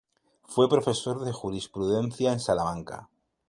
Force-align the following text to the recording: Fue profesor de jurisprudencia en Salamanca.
Fue 0.45 0.67
profesor 0.67 1.23
de 1.23 1.31
jurisprudencia 1.31 2.33
en 2.33 2.39
Salamanca. 2.39 3.07